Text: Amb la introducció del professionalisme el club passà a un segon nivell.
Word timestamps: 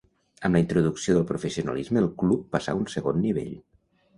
Amb 0.47 0.57
la 0.57 0.61
introducció 0.63 1.17
del 1.17 1.27
professionalisme 1.33 2.03
el 2.03 2.09
club 2.23 2.49
passà 2.57 2.75
a 2.75 2.81
un 2.81 2.91
segon 2.95 3.25
nivell. 3.27 3.57